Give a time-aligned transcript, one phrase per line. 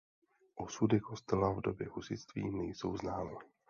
[0.55, 3.37] Osudy kostela v době husitství nejsou známy.